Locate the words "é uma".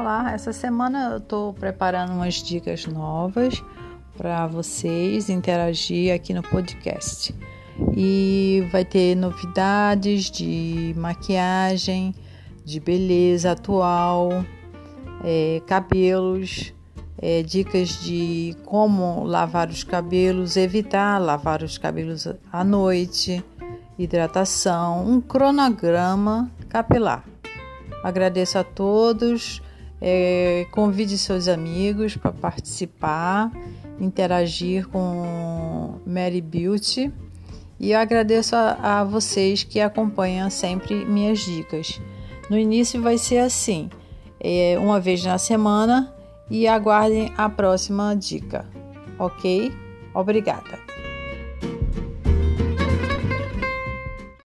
44.40-44.98